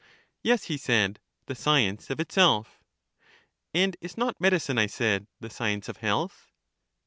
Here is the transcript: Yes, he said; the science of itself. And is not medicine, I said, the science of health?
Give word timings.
Yes, 0.41 0.63
he 0.63 0.77
said; 0.77 1.19
the 1.45 1.53
science 1.53 2.09
of 2.09 2.19
itself. 2.19 2.79
And 3.71 3.95
is 4.01 4.17
not 4.17 4.41
medicine, 4.41 4.79
I 4.79 4.87
said, 4.87 5.27
the 5.39 5.49
science 5.51 5.87
of 5.87 5.97
health? 5.97 6.47